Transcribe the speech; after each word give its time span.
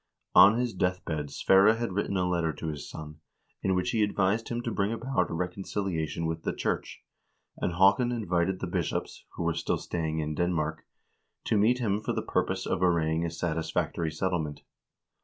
On 0.33 0.57
his 0.57 0.73
death 0.73 1.05
bed 1.05 1.29
Sverre 1.29 1.75
had 1.75 1.93
written 1.93 2.17
a 2.17 2.27
letter 2.27 2.51
to 2.53 2.69
his 2.69 2.89
son, 2.89 3.19
in 3.61 3.75
which 3.75 3.91
he 3.91 4.01
advised 4.01 4.49
him 4.49 4.63
to 4.63 4.71
bring 4.71 4.91
about 4.91 5.29
a 5.29 5.35
reconciliation 5.35 6.25
with 6.25 6.41
the 6.41 6.53
church, 6.53 7.03
and 7.57 7.73
Haakon 7.73 8.11
invited 8.11 8.61
the 8.61 8.65
bishops, 8.65 9.25
who 9.35 9.43
were 9.43 9.53
still 9.53 9.77
staying 9.77 10.17
in 10.17 10.33
Denmark, 10.33 10.87
to 11.43 11.55
meet 11.55 11.77
him 11.77 12.01
for 12.01 12.13
the 12.13 12.23
purpose 12.23 12.65
of 12.65 12.81
arranging 12.81 13.25
a 13.25 13.29
satisfactory 13.29 14.09
settlement. 14.11 14.63